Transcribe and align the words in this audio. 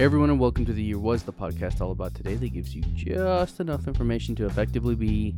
Everyone, 0.00 0.30
and 0.30 0.40
welcome 0.40 0.64
to 0.64 0.72
the 0.72 0.82
Year 0.82 0.98
Was 0.98 1.24
the 1.24 1.32
podcast 1.34 1.82
all 1.82 1.92
about 1.92 2.14
today 2.14 2.34
that 2.34 2.54
gives 2.54 2.74
you 2.74 2.80
just 2.94 3.60
enough 3.60 3.86
information 3.86 4.34
to 4.36 4.46
effectively 4.46 4.94
be 4.94 5.34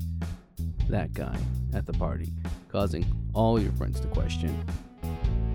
that 0.89 1.13
guy 1.13 1.37
at 1.75 1.85
the 1.85 1.93
party, 1.93 2.33
causing 2.69 3.05
all 3.35 3.61
your 3.61 3.73
friends 3.73 3.99
to 3.99 4.07
question 4.07 4.57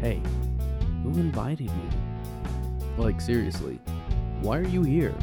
Hey, 0.02 0.22
who 1.04 1.12
invited 1.12 1.70
you? 1.70 1.90
Like, 2.98 3.22
seriously, 3.22 3.80
why 4.42 4.58
are 4.58 4.68
you 4.68 4.84
here? 4.84 5.16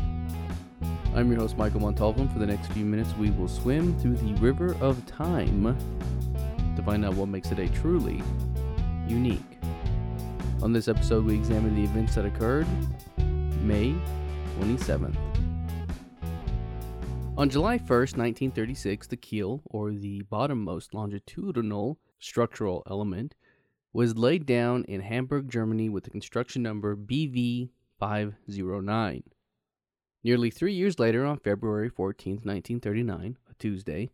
I'm 1.15 1.31
your 1.31 1.41
host, 1.41 1.59
Michael 1.59 1.81
Montalvo. 1.81 2.27
For 2.29 2.39
the 2.39 2.47
next 2.47 2.73
few 2.73 2.87
minutes, 2.87 3.13
we 3.19 3.33
will 3.33 3.49
swim 3.49 4.01
through 4.01 4.17
the 4.17 4.33
river 4.41 4.75
of 4.81 5.05
time 5.05 5.77
to 6.75 6.83
find 6.83 7.05
out 7.05 7.17
what 7.17 7.29
makes 7.29 7.51
a 7.51 7.55
day 7.55 7.69
truly 7.69 8.23
unique. 9.07 9.59
On 10.63 10.73
this 10.73 10.89
episode, 10.89 11.27
we 11.27 11.35
examine 11.35 11.75
the 11.75 11.85
events 11.85 12.15
that 12.15 12.25
occurred 12.25 12.67
May 13.65 13.95
27th. 14.61 15.17
On 17.39 17.49
July 17.49 17.79
1st, 17.79 18.17
1936, 18.19 19.07
the 19.07 19.17
keel, 19.17 19.63
or 19.65 19.91
the 19.93 20.23
bottommost 20.31 20.93
longitudinal 20.93 21.99
structural 22.19 22.83
element, 22.89 23.35
was 23.95 24.19
laid 24.19 24.45
down 24.45 24.85
in 24.85 25.01
Hamburg, 25.01 25.51
Germany 25.51 25.89
with 25.89 26.05
the 26.05 26.11
construction 26.11 26.63
number 26.63 26.95
BV 26.95 27.71
509. 27.99 29.23
Nearly 30.23 30.51
three 30.51 30.75
years 30.75 30.99
later, 30.99 31.25
on 31.25 31.39
February 31.39 31.89
14, 31.89 32.35
1939, 32.45 33.39
a 33.51 33.55
Tuesday, 33.55 34.11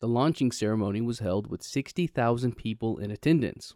the 0.00 0.08
launching 0.08 0.52
ceremony 0.52 1.00
was 1.00 1.20
held 1.20 1.46
with 1.46 1.62
60,000 1.62 2.56
people 2.56 2.98
in 2.98 3.10
attendance. 3.10 3.74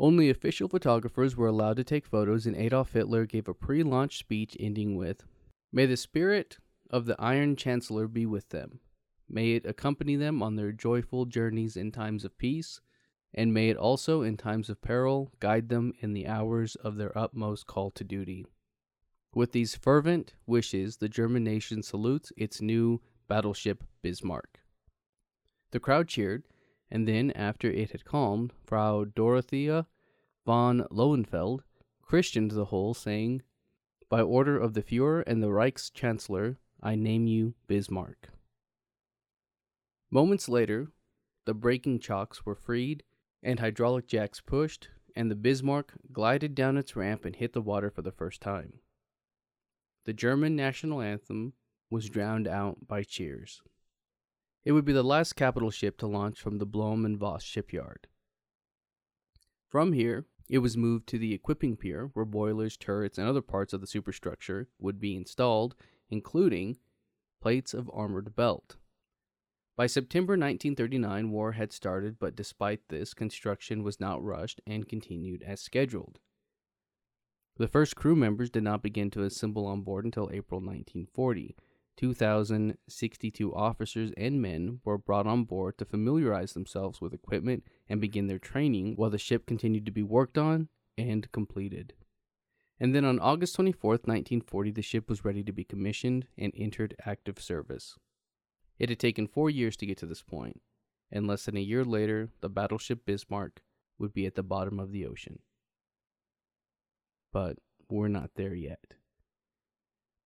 Only 0.00 0.30
official 0.30 0.68
photographers 0.68 1.36
were 1.36 1.48
allowed 1.48 1.76
to 1.78 1.84
take 1.84 2.06
photos, 2.06 2.46
and 2.46 2.54
Adolf 2.54 2.92
Hitler 2.92 3.26
gave 3.26 3.48
a 3.48 3.54
pre 3.54 3.82
launch 3.82 4.18
speech 4.18 4.56
ending 4.60 4.94
with 4.96 5.24
May 5.72 5.86
the 5.86 5.96
spirit 5.96 6.58
of 6.88 7.04
the 7.04 7.20
Iron 7.20 7.56
Chancellor 7.56 8.06
be 8.06 8.24
with 8.24 8.50
them. 8.50 8.80
May 9.28 9.52
it 9.52 9.66
accompany 9.66 10.16
them 10.16 10.42
on 10.42 10.56
their 10.56 10.72
joyful 10.72 11.26
journeys 11.26 11.76
in 11.76 11.92
times 11.92 12.24
of 12.24 12.38
peace, 12.38 12.80
and 13.34 13.52
may 13.52 13.68
it 13.68 13.76
also, 13.76 14.22
in 14.22 14.36
times 14.36 14.70
of 14.70 14.80
peril, 14.80 15.30
guide 15.40 15.68
them 15.68 15.92
in 16.00 16.14
the 16.14 16.26
hours 16.26 16.76
of 16.76 16.96
their 16.96 17.16
utmost 17.16 17.66
call 17.66 17.90
to 17.90 18.04
duty. 18.04 18.46
With 19.34 19.52
these 19.52 19.76
fervent 19.76 20.34
wishes, 20.46 20.96
the 20.96 21.08
German 21.08 21.44
nation 21.44 21.82
salutes 21.82 22.32
its 22.36 22.62
new 22.62 23.02
battleship 23.26 23.84
Bismarck. 24.00 24.60
The 25.72 25.80
crowd 25.80 26.08
cheered, 26.08 26.44
and 26.90 27.06
then, 27.06 27.30
after 27.32 27.70
it 27.70 27.90
had 27.90 28.04
calmed, 28.04 28.52
Frau 28.64 29.04
Dorothea 29.04 29.86
von 30.46 30.80
Löwenfeld 30.90 31.60
christened 32.00 32.52
the 32.52 32.66
whole, 32.66 32.94
saying, 32.94 33.42
By 34.08 34.22
order 34.22 34.58
of 34.58 34.74
the 34.74 34.82
Fuhrer 34.82 35.22
and 35.26 35.42
the 35.42 35.48
Reichs 35.48 35.92
Chancellor, 35.92 36.58
I 36.82 36.94
name 36.94 37.26
you 37.26 37.54
Bismarck. 37.66 38.30
Moments 40.10 40.48
later, 40.48 40.88
the 41.44 41.54
braking 41.54 41.98
chocks 41.98 42.46
were 42.46 42.54
freed 42.54 43.02
and 43.42 43.60
hydraulic 43.60 44.06
jacks 44.06 44.40
pushed, 44.40 44.88
and 45.14 45.30
the 45.30 45.36
Bismarck 45.36 45.94
glided 46.12 46.54
down 46.54 46.76
its 46.76 46.96
ramp 46.96 47.24
and 47.24 47.36
hit 47.36 47.52
the 47.52 47.62
water 47.62 47.90
for 47.90 48.02
the 48.02 48.12
first 48.12 48.40
time. 48.40 48.80
The 50.04 50.12
German 50.12 50.56
national 50.56 51.00
anthem 51.00 51.52
was 51.90 52.08
drowned 52.08 52.48
out 52.48 52.88
by 52.88 53.02
cheers. 53.02 53.62
It 54.64 54.72
would 54.72 54.84
be 54.84 54.92
the 54.92 55.02
last 55.02 55.34
capital 55.34 55.70
ship 55.70 55.96
to 55.98 56.06
launch 56.06 56.40
from 56.40 56.58
the 56.58 56.66
Blohm 56.66 57.04
and 57.04 57.16
Voss 57.16 57.42
shipyard. 57.42 58.08
From 59.68 59.92
here, 59.92 60.26
it 60.48 60.58
was 60.58 60.76
moved 60.76 61.06
to 61.08 61.18
the 61.18 61.34
equipping 61.34 61.76
pier 61.76 62.10
where 62.14 62.24
boilers, 62.24 62.76
turrets, 62.76 63.18
and 63.18 63.28
other 63.28 63.42
parts 63.42 63.72
of 63.72 63.80
the 63.80 63.86
superstructure 63.86 64.68
would 64.78 64.98
be 64.98 65.14
installed, 65.14 65.74
including 66.10 66.78
plates 67.40 67.74
of 67.74 67.90
armored 67.92 68.34
belt. 68.34 68.76
By 69.76 69.86
September 69.86 70.32
1939, 70.32 71.30
war 71.30 71.52
had 71.52 71.72
started, 71.72 72.18
but 72.18 72.34
despite 72.34 72.88
this, 72.88 73.14
construction 73.14 73.84
was 73.84 74.00
not 74.00 74.24
rushed 74.24 74.60
and 74.66 74.88
continued 74.88 75.42
as 75.42 75.60
scheduled. 75.60 76.18
The 77.58 77.68
first 77.68 77.94
crew 77.94 78.16
members 78.16 78.50
did 78.50 78.62
not 78.62 78.82
begin 78.82 79.10
to 79.10 79.22
assemble 79.22 79.66
on 79.66 79.82
board 79.82 80.04
until 80.04 80.30
April 80.32 80.60
1940, 80.60 81.54
2,062 81.98 83.54
officers 83.54 84.12
and 84.16 84.40
men 84.40 84.80
were 84.84 84.96
brought 84.96 85.26
on 85.26 85.42
board 85.42 85.76
to 85.76 85.84
familiarize 85.84 86.52
themselves 86.52 87.00
with 87.00 87.12
equipment 87.12 87.64
and 87.88 88.00
begin 88.00 88.28
their 88.28 88.38
training 88.38 88.94
while 88.94 89.10
the 89.10 89.18
ship 89.18 89.46
continued 89.46 89.84
to 89.84 89.90
be 89.90 90.04
worked 90.04 90.38
on 90.38 90.68
and 90.96 91.30
completed. 91.32 91.94
And 92.78 92.94
then 92.94 93.04
on 93.04 93.18
August 93.18 93.56
24, 93.56 93.90
1940, 93.90 94.70
the 94.70 94.80
ship 94.80 95.08
was 95.08 95.24
ready 95.24 95.42
to 95.42 95.52
be 95.52 95.64
commissioned 95.64 96.26
and 96.38 96.52
entered 96.56 96.94
active 97.04 97.40
service. 97.40 97.96
It 98.78 98.90
had 98.90 99.00
taken 99.00 99.26
four 99.26 99.50
years 99.50 99.76
to 99.78 99.86
get 99.86 99.98
to 99.98 100.06
this 100.06 100.22
point, 100.22 100.60
and 101.10 101.26
less 101.26 101.46
than 101.46 101.56
a 101.56 101.60
year 101.60 101.84
later, 101.84 102.28
the 102.40 102.48
battleship 102.48 103.04
Bismarck 103.06 103.60
would 103.98 104.12
be 104.12 104.24
at 104.24 104.36
the 104.36 104.44
bottom 104.44 104.78
of 104.78 104.92
the 104.92 105.04
ocean. 105.04 105.40
But 107.32 107.58
we're 107.90 108.06
not 108.06 108.30
there 108.36 108.54
yet. 108.54 108.94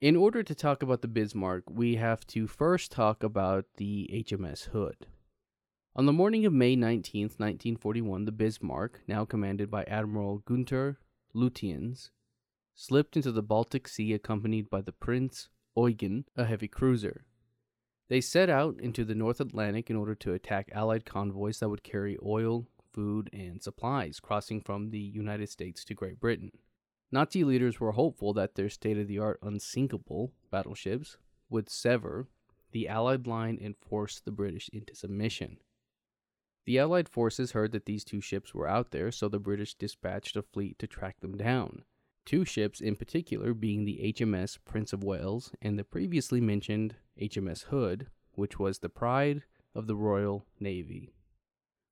In 0.03 0.17
order 0.17 0.43
to 0.43 0.55
talk 0.57 0.83
about 0.83 1.01
the 1.01 1.07
Bismarck, 1.07 1.63
we 1.71 1.95
have 1.95 2.27
to 2.27 2.49
first 2.49 2.91
talk 2.91 3.23
about 3.23 3.67
the 3.77 4.11
HMS 4.13 4.71
Hood. 4.71 5.07
On 5.95 6.07
the 6.07 6.13
morning 6.13 6.45
of 6.45 6.53
May 6.53 6.75
19, 6.75 7.27
1941, 7.37 8.25
the 8.25 8.33
Bismarck, 8.33 9.01
now 9.07 9.25
commanded 9.25 9.71
by 9.71 9.85
Admiral 9.85 10.39
Gunther 10.39 10.99
Lütjens, 11.37 12.11
slipped 12.75 13.17
into 13.17 13.31
the 13.31 13.45
Baltic 13.45 13.87
Sea 13.87 14.13
accompanied 14.13 14.69
by 14.69 14.81
the 14.81 14.91
Prince 14.91 15.51
Eugen, 15.77 16.25
a 16.37 16.47
heavy 16.47 16.67
cruiser. 16.67 17.25
They 18.09 18.21
set 18.21 18.51
out 18.51 18.81
into 18.81 19.05
the 19.05 19.15
North 19.15 19.41
Atlantic 19.41 19.89
in 19.89 19.95
order 19.95 20.17
to 20.17 20.33
attack 20.33 20.69
Allied 20.73 21.05
convoys 21.05 21.61
that 21.61 21.69
would 21.69 21.85
carry 21.85 22.19
oil, 22.27 22.67
food, 22.93 23.31
and 23.33 23.63
supplies 23.63 24.19
crossing 24.19 24.63
from 24.63 24.91
the 24.91 24.99
United 24.99 25.49
States 25.49 25.85
to 25.85 25.95
Great 25.95 26.19
Britain. 26.19 26.51
Nazi 27.13 27.45
leaders 27.45 27.79
were 27.79 27.93
hopeful 27.93 28.33
that 28.33 28.55
their 28.55 28.71
state 28.71 28.97
of 28.97 29.07
the 29.07 29.19
art 29.19 29.39
unsinkable 29.43 30.33
battleships 30.51 31.19
would 31.51 31.69
sever 31.69 32.27
the 32.71 32.89
Allied 32.89 33.27
line 33.27 33.59
and 33.61 33.77
force 33.77 34.19
the 34.19 34.33
British 34.33 34.71
into 34.73 34.95
submission. 34.95 35.59
The 36.65 36.79
Allied 36.79 37.11
forces 37.11 37.53
heard 37.53 37.73
that 37.73 37.85
these 37.85 38.03
two 38.03 38.23
ships 38.23 38.55
were 38.55 38.67
out 38.67 38.93
there, 38.93 39.13
so 39.13 39.29
the 39.29 39.39
British 39.39 39.75
dispatched 39.75 40.37
a 40.37 40.43
fleet 40.43 40.79
to 40.79 40.87
track 40.87 41.21
them 41.21 41.37
down. 41.37 41.85
Two 42.25 42.47
ships 42.47 42.81
in 42.81 42.97
particular 42.97 43.53
being 43.53 43.85
the 43.85 44.15
HMS 44.17 44.59
Prince 44.65 44.95
of 44.95 45.05
Wales 45.05 45.53
and 45.61 45.79
the 45.79 45.85
previously 45.85 46.41
mentioned 46.41 46.95
HMS 47.21 47.65
Hood, 47.65 48.07
which 48.33 48.59
was 48.59 48.79
the 48.79 48.89
pride 48.89 49.43
of 49.75 49.87
the 49.87 49.97
Royal 49.97 50.47
Navy. 50.61 51.13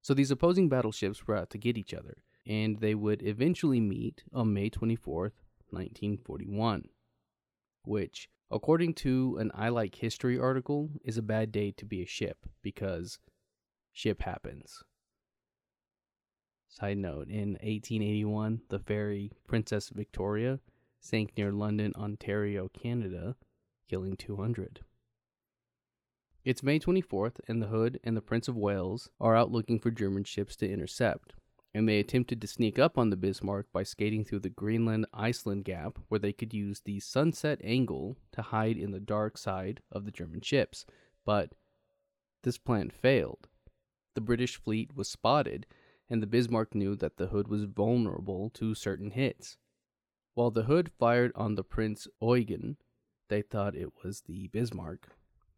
So 0.01 0.15
these 0.15 0.31
opposing 0.31 0.71
battleships 0.71 1.27
were 1.27 1.37
out 1.37 1.51
to 1.51 1.59
get 1.59 1.77
each 1.77 1.93
other, 1.93 2.23
and 2.50 2.81
they 2.81 2.97
would 2.97 3.22
eventually 3.22 3.78
meet 3.78 4.25
on 4.34 4.53
May 4.53 4.69
24th, 4.69 5.38
1941, 5.71 6.88
which, 7.84 8.28
according 8.50 8.93
to 8.93 9.37
an 9.38 9.53
I 9.55 9.69
Like 9.69 9.94
History 9.94 10.37
article, 10.37 10.91
is 11.05 11.16
a 11.16 11.22
bad 11.22 11.53
day 11.53 11.71
to 11.77 11.84
be 11.84 12.03
a 12.03 12.06
ship 12.06 12.39
because 12.60 13.21
ship 13.93 14.22
happens. 14.22 14.83
Side 16.69 16.99
note 16.99 17.28
In 17.28 17.50
1881, 17.62 18.62
the 18.69 18.81
ferry 18.81 19.31
Princess 19.47 19.89
Victoria 19.91 20.59
sank 20.99 21.37
near 21.37 21.53
London, 21.53 21.93
Ontario, 21.94 22.69
Canada, 22.69 23.37
killing 23.89 24.16
200. 24.16 24.81
It's 26.44 26.65
May 26.65 26.81
24th, 26.81 27.37
and 27.47 27.62
the 27.62 27.69
Hood 27.69 28.00
and 28.03 28.16
the 28.16 28.21
Prince 28.21 28.49
of 28.49 28.56
Wales 28.56 29.09
are 29.21 29.37
out 29.37 29.53
looking 29.53 29.78
for 29.78 29.93
German 29.93 30.25
ships 30.25 30.56
to 30.56 30.69
intercept 30.69 31.34
and 31.73 31.89
they 31.89 32.01
attempted 32.01 32.41
to 32.41 32.47
sneak 32.47 32.79
up 32.79 32.99
on 32.99 33.11
the 33.11 33.17
Bismarck 33.17 33.67
by 33.73 33.83
skating 33.83 34.25
through 34.25 34.41
the 34.41 34.49
Greenland 34.49 35.07
Iceland 35.13 35.65
gap 35.65 35.99
where 36.09 36.19
they 36.19 36.33
could 36.33 36.53
use 36.53 36.81
the 36.81 37.01
sunset 37.01 37.61
angle 37.63 38.17
to 38.33 38.43
hide 38.43 38.77
in 38.77 38.91
the 38.91 39.01
dark 39.01 39.39
side 39.39 39.81
of 39.93 40.05
the 40.05 40.11
German 40.11 40.41
ships. 40.41 40.84
But 41.25 41.53
this 42.43 42.59
plan 42.59 42.91
failed. 42.91 43.49
The 44.15 44.21
British 44.21 44.57
fleet 44.57 44.97
was 44.97 45.09
spotted, 45.09 45.67
and 46.09 46.21
the 46.21 46.27
Bismarck 46.27 46.75
knew 46.75 46.97
that 46.97 47.17
the 47.17 47.28
Hood 47.28 47.47
was 47.47 47.65
vulnerable 47.65 48.51
to 48.55 48.75
certain 48.75 49.13
hits. 49.13 49.57
While 50.34 50.51
the 50.51 50.65
Hood 50.65 50.91
fired 50.99 51.33
on 51.37 51.55
the 51.55 51.63
Prince 51.63 52.09
Eugen, 52.21 52.77
they 53.28 53.43
thought 53.43 53.77
it 53.77 54.03
was 54.03 54.23
the 54.23 54.49
Bismarck. 54.49 55.11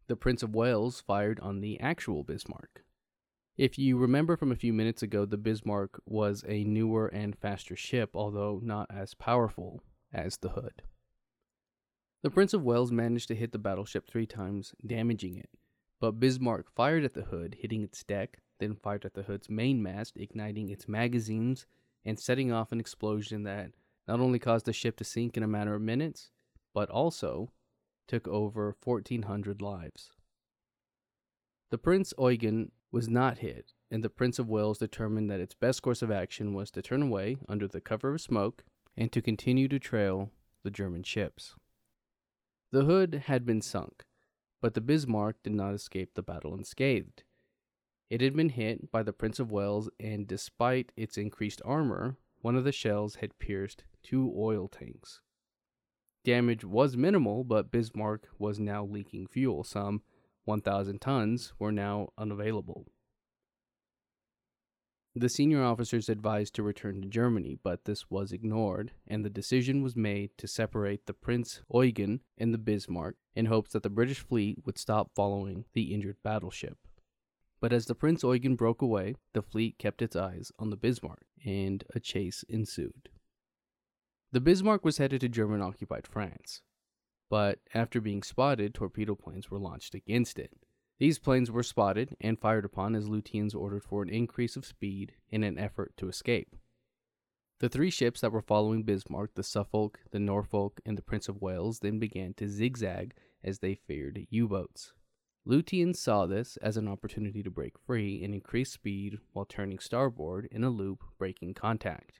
The 0.07 0.15
Prince 0.15 0.43
of 0.43 0.53
Wales 0.53 1.01
fired 1.01 1.39
on 1.39 1.61
the 1.61 1.79
actual 1.79 2.23
Bismarck. 2.23 2.83
If 3.55 3.77
you 3.77 3.97
remember 3.97 4.35
from 4.35 4.51
a 4.51 4.55
few 4.55 4.73
minutes 4.73 5.03
ago, 5.03 5.25
the 5.25 5.37
Bismarck 5.37 6.01
was 6.07 6.43
a 6.47 6.63
newer 6.63 7.07
and 7.07 7.37
faster 7.37 7.75
ship, 7.75 8.15
although 8.15 8.59
not 8.63 8.87
as 8.89 9.13
powerful 9.13 9.83
as 10.11 10.37
the 10.37 10.49
Hood. 10.49 10.81
The 12.23 12.31
Prince 12.31 12.55
of 12.55 12.63
Wales 12.63 12.91
managed 12.91 13.27
to 13.27 13.35
hit 13.35 13.51
the 13.51 13.59
battleship 13.59 14.07
three 14.07 14.25
times, 14.25 14.73
damaging 14.83 15.37
it, 15.37 15.49
but 15.99 16.19
Bismarck 16.19 16.71
fired 16.71 17.03
at 17.03 17.13
the 17.13 17.25
Hood, 17.25 17.57
hitting 17.59 17.83
its 17.83 18.03
deck, 18.03 18.39
then 18.59 18.75
fired 18.75 19.05
at 19.05 19.13
the 19.13 19.23
Hood's 19.23 19.49
mainmast, 19.49 20.17
igniting 20.17 20.69
its 20.69 20.87
magazines 20.87 21.67
and 22.03 22.19
setting 22.19 22.51
off 22.51 22.71
an 22.71 22.79
explosion 22.79 23.43
that 23.43 23.71
not 24.07 24.19
only 24.19 24.39
caused 24.39 24.65
the 24.65 24.73
ship 24.73 24.97
to 24.97 25.03
sink 25.03 25.37
in 25.37 25.43
a 25.43 25.47
matter 25.47 25.75
of 25.75 25.81
minutes, 25.81 26.31
but 26.73 26.89
also 26.89 27.51
took 28.07 28.27
over 28.27 28.75
1,400 28.83 29.61
lives. 29.61 30.11
The 31.69 31.77
Prince 31.77 32.13
Eugen 32.17 32.71
was 32.93 33.09
not 33.09 33.39
hit, 33.39 33.73
and 33.89 34.03
the 34.03 34.09
Prince 34.09 34.37
of 34.37 34.47
Wales 34.47 34.77
determined 34.77 35.27
that 35.29 35.39
its 35.39 35.55
best 35.55 35.81
course 35.81 36.03
of 36.03 36.11
action 36.11 36.53
was 36.53 36.69
to 36.69 36.81
turn 36.81 37.01
away 37.01 37.37
under 37.49 37.67
the 37.67 37.81
cover 37.81 38.13
of 38.13 38.21
smoke 38.21 38.63
and 38.95 39.11
to 39.11 39.21
continue 39.21 39.67
to 39.67 39.79
trail 39.79 40.29
the 40.63 40.69
German 40.69 41.01
ships. 41.01 41.55
The 42.71 42.83
hood 42.85 43.23
had 43.25 43.45
been 43.47 43.61
sunk, 43.61 44.05
but 44.61 44.75
the 44.75 44.81
Bismarck 44.81 45.41
did 45.41 45.53
not 45.53 45.73
escape 45.73 46.13
the 46.13 46.21
battle 46.21 46.53
unscathed. 46.53 47.23
It 48.11 48.21
had 48.21 48.35
been 48.35 48.49
hit 48.49 48.91
by 48.91 49.01
the 49.01 49.11
Prince 49.11 49.39
of 49.39 49.51
Wales, 49.51 49.89
and 49.99 50.27
despite 50.27 50.91
its 50.95 51.17
increased 51.17 51.63
armor, 51.65 52.17
one 52.41 52.55
of 52.55 52.63
the 52.63 52.71
shells 52.71 53.15
had 53.15 53.39
pierced 53.39 53.85
two 54.03 54.31
oil 54.37 54.67
tanks. 54.67 55.19
Damage 56.23 56.63
was 56.63 56.95
minimal, 56.95 57.43
but 57.43 57.71
Bismarck 57.71 58.27
was 58.37 58.59
now 58.59 58.85
leaking 58.85 59.25
fuel. 59.25 59.63
Some 59.63 60.03
1,000 60.45 60.99
tons 60.99 61.53
were 61.57 61.71
now 61.71 62.09
unavailable. 62.17 62.85
The 65.15 65.29
senior 65.29 65.63
officers 65.63 66.09
advised 66.09 66.55
to 66.55 66.63
return 66.63 67.01
to 67.01 67.07
Germany, 67.07 67.59
but 67.61 67.85
this 67.85 68.09
was 68.09 68.31
ignored, 68.31 68.93
and 69.07 69.23
the 69.23 69.29
decision 69.29 69.83
was 69.83 69.95
made 69.95 70.31
to 70.39 70.47
separate 70.47 71.05
the 71.05 71.13
Prince 71.13 71.61
Eugen 71.71 72.21
and 72.35 72.51
the 72.51 72.57
Bismarck 72.57 73.15
in 73.35 73.45
hopes 73.45 73.73
that 73.73 73.83
the 73.83 73.91
British 73.91 74.21
fleet 74.21 74.65
would 74.65 74.79
stop 74.79 75.11
following 75.13 75.65
the 75.73 75.93
injured 75.93 76.17
battleship. 76.23 76.79
But 77.59 77.71
as 77.71 77.85
the 77.85 77.93
Prince 77.93 78.23
Eugen 78.23 78.55
broke 78.55 78.81
away, 78.81 79.15
the 79.33 79.43
fleet 79.43 79.77
kept 79.77 80.01
its 80.01 80.15
eyes 80.15 80.51
on 80.57 80.71
the 80.71 80.75
Bismarck, 80.75 81.27
and 81.45 81.83
a 81.93 81.99
chase 81.99 82.43
ensued. 82.49 83.09
The 84.31 84.41
Bismarck 84.41 84.83
was 84.83 84.97
headed 84.97 85.21
to 85.21 85.29
German 85.29 85.61
occupied 85.61 86.07
France, 86.07 86.63
but 87.29 87.59
after 87.73 87.99
being 88.01 88.23
spotted, 88.23 88.73
torpedo 88.73 89.15
planes 89.15 89.49
were 89.49 89.59
launched 89.59 89.95
against 89.95 90.37
it. 90.37 90.51
These 90.99 91.19
planes 91.19 91.51
were 91.51 91.63
spotted 91.63 92.15
and 92.21 92.39
fired 92.39 92.65
upon 92.65 92.95
as 92.95 93.07
Lütjens 93.07 93.55
ordered 93.55 93.83
for 93.83 94.03
an 94.03 94.09
increase 94.09 94.55
of 94.55 94.65
speed 94.65 95.13
in 95.29 95.43
an 95.43 95.57
effort 95.57 95.93
to 95.97 96.07
escape. 96.07 96.55
The 97.59 97.69
three 97.69 97.89
ships 97.89 98.21
that 98.21 98.31
were 98.31 98.41
following 98.41 98.83
Bismarck, 98.83 99.35
the 99.35 99.43
Suffolk, 99.43 99.99
the 100.11 100.19
Norfolk, 100.19 100.81
and 100.85 100.97
the 100.97 101.01
Prince 101.01 101.29
of 101.29 101.41
Wales, 101.41 101.79
then 101.79 101.97
began 101.97 102.33
to 102.35 102.47
zigzag 102.47 103.13
as 103.43 103.59
they 103.59 103.75
feared 103.75 104.27
U 104.29 104.47
boats. 104.47 104.93
Lütjens 105.47 105.97
saw 105.97 106.25
this 106.25 106.57
as 106.57 106.77
an 106.77 106.87
opportunity 106.87 107.43
to 107.43 107.51
break 107.51 107.77
free 107.77 108.23
and 108.23 108.33
increase 108.33 108.71
speed 108.71 109.17
while 109.33 109.45
turning 109.45 109.79
starboard 109.79 110.47
in 110.51 110.63
a 110.63 110.69
loop, 110.69 111.03
breaking 111.17 111.53
contact. 111.53 112.19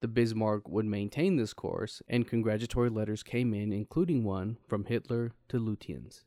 The 0.00 0.08
Bismarck 0.08 0.68
would 0.68 0.86
maintain 0.86 1.36
this 1.36 1.52
course, 1.52 2.02
and 2.06 2.28
congratulatory 2.28 2.88
letters 2.88 3.24
came 3.24 3.52
in, 3.52 3.72
including 3.72 4.22
one 4.22 4.58
from 4.68 4.84
Hitler 4.84 5.32
to 5.48 5.58
Lütjens. 5.58 6.22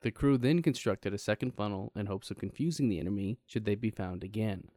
The 0.00 0.10
crew 0.10 0.38
then 0.38 0.62
constructed 0.62 1.12
a 1.12 1.18
second 1.18 1.54
funnel 1.54 1.92
in 1.94 2.06
hopes 2.06 2.30
of 2.30 2.38
confusing 2.38 2.88
the 2.88 2.98
enemy 2.98 3.40
should 3.44 3.64
they 3.66 3.74
be 3.74 3.90
found 3.90 4.24
again. 4.24 4.68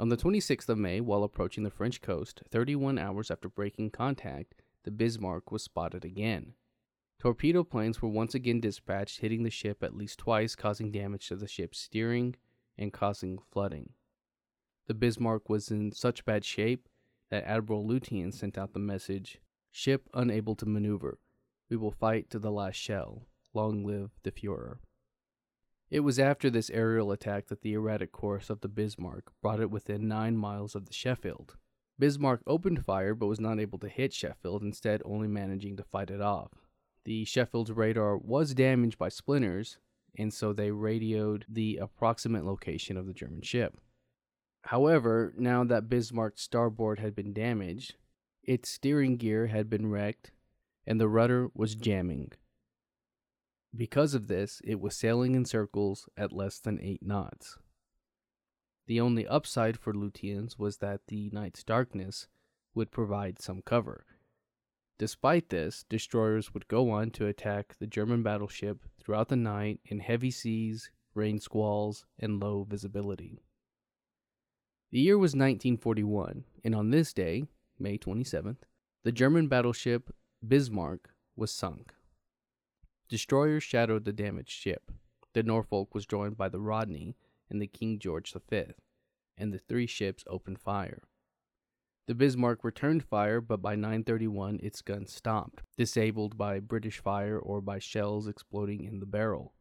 On 0.00 0.08
the 0.08 0.16
26th 0.16 0.68
of 0.68 0.78
May, 0.78 1.00
while 1.00 1.22
approaching 1.22 1.62
the 1.62 1.70
French 1.70 2.00
coast, 2.00 2.42
31 2.50 2.98
hours 2.98 3.30
after 3.30 3.48
breaking 3.48 3.90
contact, 3.90 4.54
the 4.84 4.90
Bismarck 4.90 5.52
was 5.52 5.62
spotted 5.62 6.04
again. 6.04 6.54
Torpedo 7.20 7.62
planes 7.62 8.00
were 8.00 8.08
once 8.08 8.34
again 8.34 8.60
dispatched, 8.60 9.20
hitting 9.20 9.42
the 9.42 9.50
ship 9.50 9.82
at 9.82 9.94
least 9.94 10.18
twice, 10.18 10.56
causing 10.56 10.90
damage 10.90 11.28
to 11.28 11.36
the 11.36 11.46
ship's 11.46 11.78
steering 11.78 12.34
and 12.78 12.94
causing 12.94 13.38
flooding. 13.52 13.90
The 14.90 14.94
Bismarck 14.94 15.48
was 15.48 15.70
in 15.70 15.92
such 15.92 16.24
bad 16.24 16.44
shape 16.44 16.88
that 17.30 17.44
Admiral 17.44 17.86
Lütjens 17.86 18.34
sent 18.34 18.58
out 18.58 18.72
the 18.72 18.80
message 18.80 19.38
Ship 19.70 20.08
unable 20.14 20.56
to 20.56 20.66
maneuver. 20.66 21.20
We 21.68 21.76
will 21.76 21.92
fight 21.92 22.28
to 22.30 22.40
the 22.40 22.50
last 22.50 22.74
shell. 22.74 23.28
Long 23.54 23.84
live 23.84 24.10
the 24.24 24.32
Fuhrer. 24.32 24.78
It 25.90 26.00
was 26.00 26.18
after 26.18 26.50
this 26.50 26.70
aerial 26.70 27.12
attack 27.12 27.46
that 27.46 27.62
the 27.62 27.74
erratic 27.74 28.10
course 28.10 28.50
of 28.50 28.62
the 28.62 28.68
Bismarck 28.68 29.30
brought 29.40 29.60
it 29.60 29.70
within 29.70 30.08
nine 30.08 30.36
miles 30.36 30.74
of 30.74 30.86
the 30.86 30.92
Sheffield. 30.92 31.54
Bismarck 31.96 32.42
opened 32.44 32.84
fire 32.84 33.14
but 33.14 33.28
was 33.28 33.38
not 33.38 33.60
able 33.60 33.78
to 33.78 33.88
hit 33.88 34.12
Sheffield, 34.12 34.64
instead, 34.64 35.02
only 35.04 35.28
managing 35.28 35.76
to 35.76 35.84
fight 35.84 36.10
it 36.10 36.20
off. 36.20 36.50
The 37.04 37.24
Sheffield's 37.24 37.70
radar 37.70 38.18
was 38.18 38.54
damaged 38.54 38.98
by 38.98 39.10
splinters, 39.10 39.78
and 40.18 40.34
so 40.34 40.52
they 40.52 40.72
radioed 40.72 41.44
the 41.48 41.76
approximate 41.76 42.44
location 42.44 42.96
of 42.96 43.06
the 43.06 43.14
German 43.14 43.42
ship. 43.42 43.80
However, 44.64 45.32
now 45.36 45.64
that 45.64 45.88
Bismarck's 45.88 46.42
starboard 46.42 46.98
had 46.98 47.14
been 47.14 47.32
damaged, 47.32 47.94
its 48.42 48.68
steering 48.68 49.16
gear 49.16 49.48
had 49.48 49.68
been 49.68 49.86
wrecked, 49.88 50.32
and 50.86 51.00
the 51.00 51.08
rudder 51.08 51.50
was 51.54 51.74
jamming. 51.74 52.32
Because 53.74 54.14
of 54.14 54.26
this, 54.26 54.60
it 54.64 54.80
was 54.80 54.96
sailing 54.96 55.34
in 55.34 55.44
circles 55.44 56.08
at 56.16 56.32
less 56.32 56.58
than 56.58 56.80
8 56.80 57.02
knots. 57.02 57.58
The 58.86 59.00
only 59.00 59.26
upside 59.26 59.78
for 59.78 59.92
Lütjens 59.92 60.58
was 60.58 60.78
that 60.78 61.06
the 61.06 61.30
night's 61.30 61.62
darkness 61.62 62.26
would 62.74 62.90
provide 62.90 63.40
some 63.40 63.62
cover, 63.62 64.04
Despite 65.00 65.48
this, 65.48 65.86
destroyers 65.88 66.52
would 66.52 66.68
go 66.68 66.90
on 66.90 67.10
to 67.12 67.26
attack 67.26 67.74
the 67.78 67.86
German 67.86 68.22
battleship 68.22 68.84
throughout 69.02 69.28
the 69.28 69.34
night 69.34 69.80
in 69.86 70.00
heavy 70.00 70.30
seas, 70.30 70.90
rain 71.14 71.40
squalls, 71.40 72.04
and 72.18 72.38
low 72.38 72.64
visibility. 72.64 73.40
The 74.92 74.98
year 74.98 75.16
was 75.16 75.36
1941, 75.36 76.44
and 76.64 76.74
on 76.74 76.90
this 76.90 77.12
day, 77.12 77.44
May 77.78 77.96
27th, 77.96 78.56
the 79.04 79.12
German 79.12 79.46
battleship 79.46 80.12
Bismarck 80.46 81.10
was 81.36 81.52
sunk. 81.52 81.94
Destroyers 83.08 83.62
shadowed 83.62 84.04
the 84.04 84.12
damaged 84.12 84.50
ship. 84.50 84.90
The 85.32 85.44
Norfolk 85.44 85.94
was 85.94 86.06
joined 86.06 86.36
by 86.36 86.48
the 86.48 86.58
Rodney 86.58 87.14
and 87.48 87.62
the 87.62 87.68
King 87.68 88.00
George 88.00 88.32
V, 88.32 88.64
and 89.38 89.54
the 89.54 89.60
three 89.60 89.86
ships 89.86 90.24
opened 90.26 90.58
fire. 90.58 91.04
The 92.08 92.16
Bismarck 92.16 92.64
returned 92.64 93.04
fire, 93.04 93.40
but 93.40 93.62
by 93.62 93.76
9:31 93.76 94.58
its 94.60 94.82
guns 94.82 95.12
stopped, 95.12 95.62
disabled 95.76 96.36
by 96.36 96.58
British 96.58 96.98
fire 96.98 97.38
or 97.38 97.60
by 97.60 97.78
shells 97.78 98.26
exploding 98.26 98.82
in 98.82 98.98
the 98.98 99.06
barrel. 99.06 99.54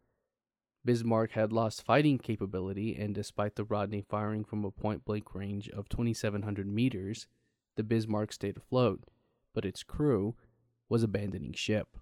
Bismarck 0.86 1.32
had 1.32 1.52
lost 1.52 1.84
fighting 1.84 2.18
capability, 2.18 2.96
and 2.96 3.14
despite 3.14 3.56
the 3.56 3.66
Rodney 3.66 4.02
firing 4.02 4.46
from 4.46 4.64
a 4.64 4.72
point 4.72 5.04
blank 5.04 5.36
range 5.36 5.70
of 5.70 5.90
2,700 5.90 6.68
meters, 6.68 7.28
the 7.76 7.84
Bismarck 7.84 8.32
stayed 8.32 8.58
afloat, 8.58 9.04
but 9.54 9.66
its 9.66 9.84
crew 9.84 10.36
was 10.88 11.04
abandoning 11.04 11.54
ship. 11.54 11.98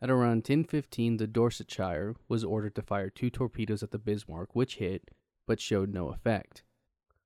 At 0.00 0.10
around 0.10 0.44
10:15, 0.44 1.18
the 1.18 1.26
Dorsetshire 1.26 2.16
was 2.28 2.42
ordered 2.42 2.74
to 2.74 2.82
fire 2.82 3.10
two 3.10 3.30
torpedoes 3.30 3.82
at 3.82 3.90
the 3.90 3.98
Bismarck, 3.98 4.56
which 4.56 4.76
hit 4.76 5.10
but 5.46 5.60
showed 5.60 5.92
no 5.92 6.08
effect. 6.08 6.64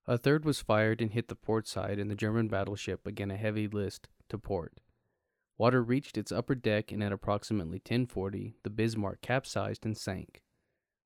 A 0.07 0.19
third 0.19 0.45
was 0.45 0.61
fired 0.61 1.01
and 1.01 1.13
hit 1.13 1.29
the 1.29 1.37
port 1.37 1.67
side, 1.67 1.99
and 1.99 2.11
the 2.11 2.15
German 2.15 2.49
battleship 2.49 3.03
began 3.03 3.31
a 3.31 3.37
heavy 3.37 3.67
list 3.69 4.09
to 4.29 4.37
port. 4.37 4.81
Water 5.57 5.83
reached 5.83 6.19
its 6.19 6.33
upper 6.33 6.55
deck, 6.55 6.93
and 6.93 7.03
at 7.03 7.13
approximately 7.13 7.79
1040, 7.79 8.57
the 8.63 8.71
Bismarck 8.71 9.23
capsized 9.23 9.87
and 9.87 9.97
sank. 9.97 10.43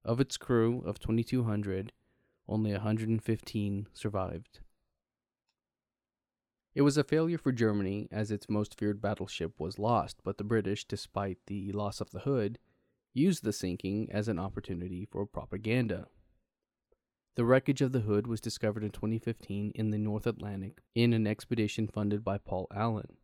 Of 0.04 0.21
its 0.21 0.37
crew 0.37 0.83
of 0.87 0.99
2,200, 0.99 1.92
only 2.49 2.73
115 2.73 3.87
survived. 3.92 4.61
It 6.75 6.83
was 6.83 6.97
a 6.97 7.04
failure 7.04 7.38
for 7.38 7.52
Germany, 7.52 8.09
as 8.11 8.30
its 8.30 8.49
most 8.49 8.78
feared 8.78 9.00
battleship 9.00 9.59
was 9.59 9.78
lost, 9.78 10.19
but 10.25 10.38
the 10.38 10.45
British, 10.45 10.85
despite 10.85 11.38
the 11.47 11.73
loss 11.73 12.00
of 12.00 12.11
the 12.11 12.21
Hood, 12.21 12.59
used 13.12 13.42
the 13.42 13.52
sinking 13.52 14.11
as 14.11 14.28
an 14.28 14.38
opportunity 14.38 15.04
for 15.04 15.26
propaganda. 15.26 16.07
The 17.35 17.45
wreckage 17.45 17.80
of 17.80 17.92
the 17.92 18.00
Hood 18.00 18.26
was 18.26 18.40
discovered 18.40 18.85
in 18.85 18.90
2015 18.90 19.73
in 19.75 19.90
the 19.90 19.99
North 19.99 20.26
Atlantic 20.26 20.80
in 20.95 21.12
an 21.12 21.26
expedition 21.26 21.88
funded 21.88 22.25
by 22.25 22.38
Paul 22.38 22.69
Allen. 22.75 23.16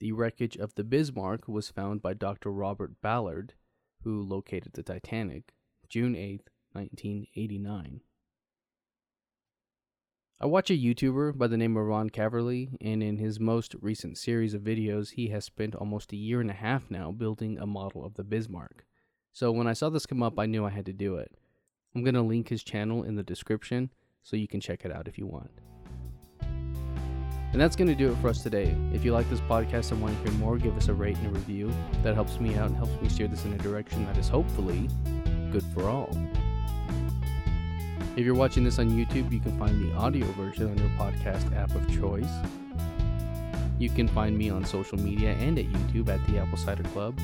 The 0.00 0.12
wreckage 0.12 0.56
of 0.56 0.74
the 0.74 0.84
Bismarck 0.84 1.46
was 1.46 1.70
found 1.70 2.02
by 2.02 2.14
Dr. 2.14 2.50
Robert 2.50 3.00
Ballard, 3.02 3.54
who 4.02 4.22
located 4.22 4.72
the 4.72 4.82
Titanic, 4.82 5.52
June 5.92 6.16
8, 6.16 6.48
1989. 6.72 8.00
I 10.40 10.46
watch 10.46 10.70
a 10.70 10.72
YouTuber 10.72 11.36
by 11.36 11.46
the 11.48 11.58
name 11.58 11.76
of 11.76 11.84
Ron 11.84 12.08
Caverly, 12.08 12.70
and 12.80 13.02
in 13.02 13.18
his 13.18 13.38
most 13.38 13.74
recent 13.82 14.16
series 14.16 14.54
of 14.54 14.62
videos, 14.62 15.10
he 15.10 15.28
has 15.28 15.44
spent 15.44 15.74
almost 15.74 16.14
a 16.14 16.16
year 16.16 16.40
and 16.40 16.48
a 16.48 16.54
half 16.54 16.90
now 16.90 17.12
building 17.12 17.58
a 17.58 17.66
model 17.66 18.06
of 18.06 18.14
the 18.14 18.24
Bismarck. 18.24 18.86
So 19.34 19.52
when 19.52 19.66
I 19.66 19.74
saw 19.74 19.90
this 19.90 20.06
come 20.06 20.22
up, 20.22 20.38
I 20.38 20.46
knew 20.46 20.64
I 20.64 20.70
had 20.70 20.86
to 20.86 20.94
do 20.94 21.16
it. 21.16 21.30
I'm 21.94 22.02
going 22.02 22.14
to 22.14 22.22
link 22.22 22.48
his 22.48 22.64
channel 22.64 23.02
in 23.02 23.16
the 23.16 23.22
description 23.22 23.90
so 24.22 24.38
you 24.38 24.48
can 24.48 24.62
check 24.62 24.86
it 24.86 24.92
out 24.92 25.08
if 25.08 25.18
you 25.18 25.26
want. 25.26 25.50
And 26.40 27.60
that's 27.60 27.76
going 27.76 27.88
to 27.88 27.94
do 27.94 28.10
it 28.10 28.16
for 28.22 28.28
us 28.28 28.42
today. 28.42 28.74
If 28.94 29.04
you 29.04 29.12
like 29.12 29.28
this 29.28 29.40
podcast 29.40 29.92
and 29.92 30.00
want 30.00 30.16
to 30.16 30.30
hear 30.30 30.40
more, 30.40 30.56
give 30.56 30.74
us 30.74 30.88
a 30.88 30.94
rate 30.94 31.18
and 31.18 31.26
a 31.26 31.38
review. 31.38 31.70
That 32.02 32.14
helps 32.14 32.40
me 32.40 32.54
out 32.54 32.68
and 32.68 32.76
helps 32.78 32.98
me 33.02 33.10
steer 33.10 33.28
this 33.28 33.44
in 33.44 33.52
a 33.52 33.58
direction 33.58 34.06
that 34.06 34.16
is 34.16 34.30
hopefully 34.30 34.88
good 35.52 35.64
for 35.74 35.88
all. 35.88 36.16
If 38.16 38.24
you're 38.24 38.34
watching 38.34 38.64
this 38.64 38.78
on 38.78 38.90
YouTube, 38.90 39.30
you 39.30 39.38
can 39.38 39.58
find 39.58 39.86
the 39.86 39.94
audio 39.94 40.26
version 40.32 40.70
on 40.70 40.78
your 40.78 40.88
podcast 40.98 41.54
app 41.54 41.74
of 41.74 41.86
choice. 41.94 42.30
You 43.78 43.90
can 43.90 44.08
find 44.08 44.36
me 44.36 44.48
on 44.48 44.64
social 44.64 44.98
media 44.98 45.32
and 45.32 45.58
at 45.58 45.66
YouTube 45.66 46.08
at 46.08 46.26
the 46.26 46.38
Apple 46.38 46.56
Cider 46.56 46.84
Club. 46.84 47.18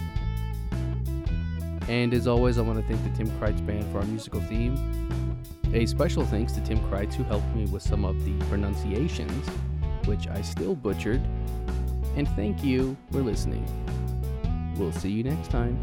And 1.89 2.13
as 2.13 2.27
always, 2.27 2.59
I 2.59 2.63
want 2.63 2.79
to 2.79 2.87
thank 2.87 3.03
the 3.03 3.17
Tim 3.17 3.31
Kreitz 3.39 3.65
Band 3.67 3.91
for 3.93 4.01
our 4.01 4.05
musical 4.05 4.43
theme. 4.43 4.77
A 5.73 5.87
special 5.87 6.25
thanks 6.27 6.53
to 6.53 6.61
Tim 6.61 6.81
Kreitz, 6.91 7.15
who 7.15 7.23
helped 7.25 7.49
me 7.55 7.65
with 7.67 7.83
some 7.83 8.05
of 8.05 8.23
the 8.25 8.33
pronunciations, 8.47 9.47
which 10.05 10.29
I 10.29 10.43
still 10.43 10.75
butchered. 10.75 11.23
And 12.17 12.29
thank 12.31 12.63
you 12.63 12.95
for 13.11 13.21
listening. 13.21 13.65
We'll 14.77 14.93
see 14.93 15.11
you 15.11 15.25
next 15.25 15.51
time. 15.51 15.79